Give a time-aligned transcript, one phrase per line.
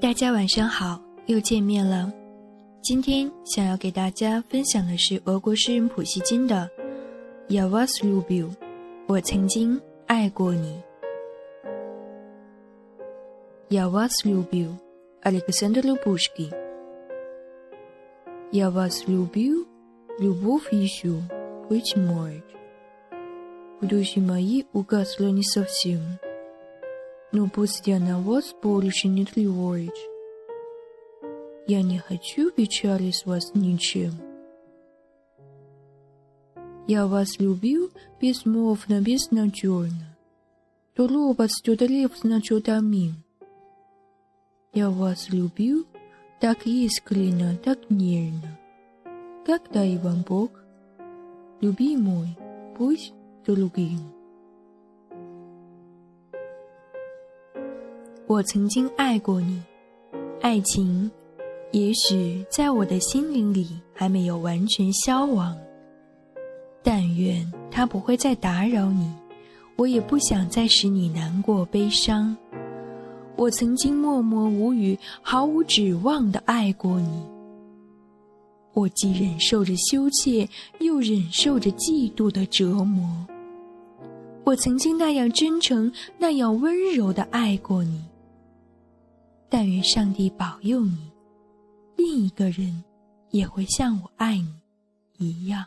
[0.00, 2.12] 大家晚上好，又见面了。
[2.82, 6.68] 今天想要给大家分享的是俄国诗人普希金的《
[7.54, 8.50] Я вас люблю》，
[9.06, 10.82] 我曾经爱过你。
[13.68, 14.76] Я вас люблю,
[15.22, 16.52] Александр Лубушкин.
[18.50, 19.66] Я вас люблю,
[20.18, 21.22] любовь еще,
[21.70, 22.42] быть может.
[23.80, 26.18] В душе моей угасла не совсем.
[27.31, 30.07] Но пусть я на вас больше не тревожусь.
[31.67, 34.13] Я не хочу печалить вас ничем.
[36.87, 37.91] Я вас любил
[38.21, 40.15] безмолвно, безнадежно.
[40.95, 43.15] То робот студлив значит амин.
[44.73, 45.85] Я вас любил
[46.39, 48.57] так искренне, так нежно.
[49.45, 50.51] Как дай вам Бог,
[51.59, 52.37] любимый,
[52.77, 53.13] пусть
[53.45, 54.16] другим.
[58.27, 59.63] 我曾经爱过你，
[60.41, 61.09] 爱情
[61.71, 65.57] 也许在我的心灵里还没有完全消亡。
[66.83, 69.09] 但愿它不会再打扰你，
[69.77, 72.35] 我也不想再使你难过悲伤。
[73.37, 77.23] 我曾经默默无语、毫无指望的爱过你，
[78.73, 80.45] 我既忍受着羞怯，
[80.79, 83.07] 又忍受着嫉妒的折磨。
[84.43, 88.03] 我曾经那样真诚、那样温柔的爱过你。
[89.49, 91.11] 但愿上帝保佑你，
[91.95, 92.83] 另一个人
[93.31, 94.37] 也会像我爱
[95.17, 95.65] 你一样。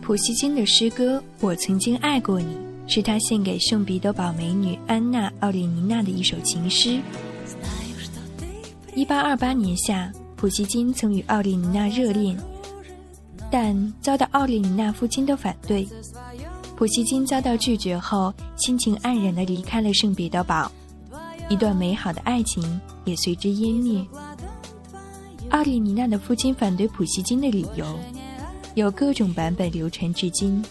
[0.00, 2.56] 普希金的诗歌《我曾经爱过你》，
[2.90, 6.98] 是他献给圣彼得堡美女安娜·奥列尼娜的一首情诗。
[8.94, 12.36] 一八二八年夏，普希金曾与奥列尼娜热恋，
[13.50, 15.86] 但遭到奥列尼娜父亲的反对。
[16.76, 20.70] 普希金遭到拒绝后，心情黯然地离开了圣彼得堡，
[21.48, 24.04] 一段美好的爱情也随之湮灭。
[25.50, 27.98] 奥列尼娜的父亲反对普希金的理由
[28.74, 30.62] 有各种版本流传至今，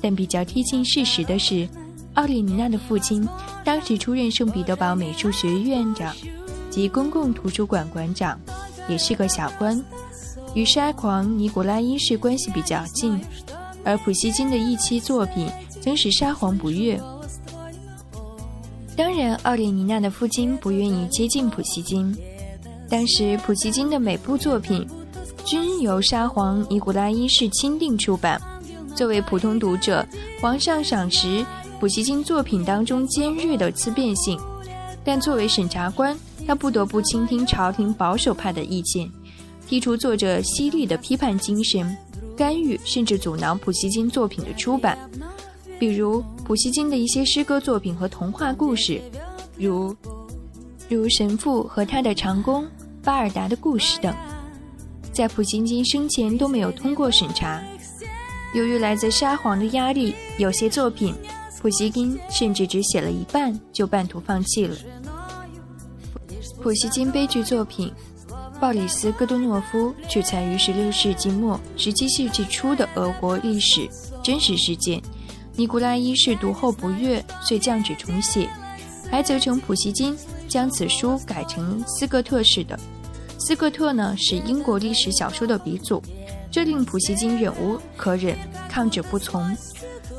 [0.00, 1.68] 但比较贴近事实的是，
[2.14, 3.28] 奥列尼娜的父亲
[3.64, 6.14] 当时出任圣彼得堡美术学院院长。
[6.72, 8.40] 及公共图书馆馆长，
[8.88, 9.78] 也是个小官，
[10.54, 13.20] 与沙皇尼古拉一世关系比较近，
[13.84, 15.46] 而普希金的一期作品
[15.82, 16.98] 曾使沙皇不悦。
[18.96, 22.16] 当然，奥列尼娜的父亲不愿意接近普希金。
[22.88, 24.86] 当时，普希金的每部作品
[25.44, 28.40] 均由沙皇尼古拉一世钦定出版。
[28.94, 30.06] 作为普通读者，
[30.40, 31.44] 皇上赏识
[31.78, 34.38] 普希金作品当中尖锐的思辨性，
[35.04, 36.16] 但作为审查官。
[36.46, 39.10] 他不得不倾听朝廷保守派的意见，
[39.68, 41.96] 剔除作者犀利的批判精神，
[42.36, 44.98] 干预甚至阻挠普希金作品的出版。
[45.78, 49.00] 比如普希金的一些诗歌作品和童话故事，
[49.56, 49.94] 如
[50.88, 52.66] 如神父和他的长工
[53.02, 54.14] 巴尔达的故事等，
[55.12, 57.62] 在普希金生前都没有通过审查。
[58.54, 61.14] 由于来自沙皇的压力，有些作品
[61.60, 64.76] 普希金甚至只写了一半就半途放弃了。
[66.62, 67.90] 普希金悲剧作品
[68.60, 73.88] 《鲍里斯·戈多诺夫》取材于16世纪末、17世纪初的俄国历史
[74.22, 75.02] 真实事件。
[75.56, 78.48] 尼古拉一世读后不悦，遂降旨重写，
[79.10, 82.78] 还责成普希金将此书改成斯科特式的。
[83.40, 86.00] 斯科特呢是英国历史小说的鼻祖，
[86.48, 89.44] 这令普希金忍无可忍，抗旨不从。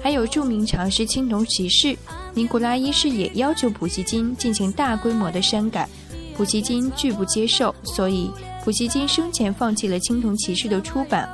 [0.01, 1.87] 还有著名长诗《青铜骑士》，
[2.33, 5.87] 尼古拉一世也要求普希金进行大规模的删改。
[6.35, 8.31] 普希金拒不接受，所以
[8.63, 11.29] 普希金生前放弃了《青铜骑士》的出版。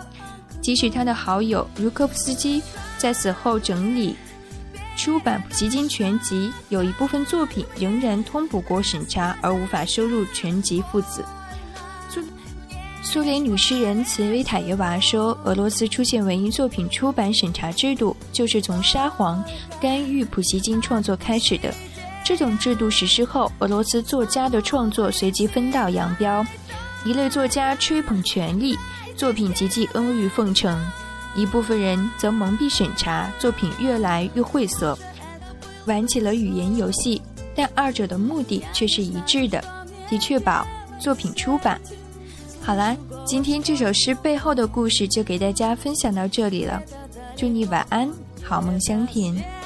[0.62, 2.62] 即使他的好友茹科夫斯基
[2.98, 4.14] 在死后整理
[4.98, 11.24] 出版普希金全集，有一部分作品仍然通不过审查，而无法收入全集父子。
[12.10, 12.22] 苏
[13.02, 19.42] 苏联女诗人茨维塔耶娃说：“俄罗斯出现文艺作品出版审查制度，就是从沙皇
[19.82, 21.74] 干预普希金创作开始的。”
[22.24, 26.46] 这种制度实施后，俄罗斯作家的创作随即分道扬镳。
[27.06, 28.78] 一类作家吹捧权力，
[29.16, 30.78] 作品极其阿谀奉承；
[31.34, 34.98] 一部分人则蒙蔽审查，作品越来越晦涩，
[35.86, 37.22] 玩起了语言游戏。
[37.56, 39.64] 但二者的目的却是一致的，
[40.10, 40.68] 即确保
[41.00, 41.80] 作品出版。
[42.62, 42.96] 好啦，
[43.26, 46.82] 今天这首诗背后的故事就给大家分享到这里了。
[47.36, 48.10] 祝你晚安，
[48.44, 49.59] 好梦香甜。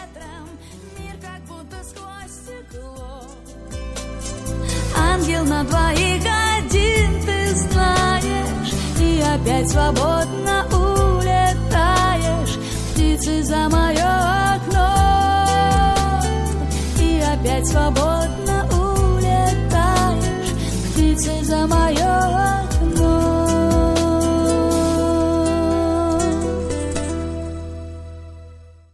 [5.24, 6.24] ангел на двоих
[6.58, 12.60] один ты знаешь И опять свободно улетаешь.
[12.92, 16.24] Птицы за мое окно
[17.00, 18.43] И опять свободно